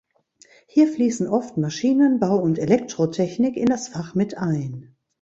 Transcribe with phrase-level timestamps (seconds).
[0.65, 4.95] Hier fließen oft Maschinenbau und Elektrotechnik in das Fach mit ein.